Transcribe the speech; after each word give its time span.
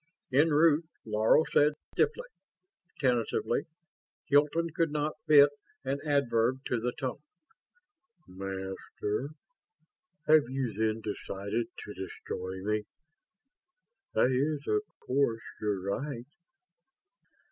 En 0.33 0.49
route, 0.49 0.89
Laro 1.05 1.43
said 1.53 1.73
stiffly? 1.93 2.25
Tentatively? 2.99 3.65
Hilton 4.25 4.71
could 4.71 4.89
not 4.91 5.13
fit 5.27 5.51
an 5.85 5.99
adverb 6.03 6.61
to 6.69 6.79
the 6.79 6.91
tone 6.99 7.19
"Master, 8.27 9.29
have 10.25 10.49
you 10.49 10.73
then 10.73 11.01
decided 11.01 11.67
to 11.85 11.93
destroy 11.93 12.63
me? 12.63 12.85
That 14.15 14.31
is 14.31 14.65
of 14.67 14.81
course 15.05 15.43
your 15.59 15.79
right." 15.83 16.25